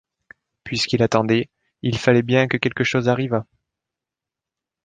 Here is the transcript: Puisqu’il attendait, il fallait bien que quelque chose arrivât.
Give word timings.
Puisqu’il 0.63 1.03
attendait, 1.03 1.51
il 1.83 1.95
fallait 1.99 2.23
bien 2.23 2.47
que 2.47 2.57
quelque 2.57 2.83
chose 2.83 3.07
arrivât. 3.07 3.45